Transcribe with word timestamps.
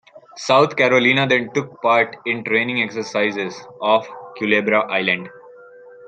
"South 0.37 0.75
Carolina" 0.75 1.27
then 1.27 1.53
took 1.53 1.79
part 1.83 2.15
in 2.25 2.43
training 2.43 2.81
exercises 2.81 3.67
off 3.83 4.09
Culebra 4.35 4.89
Island. 4.91 5.29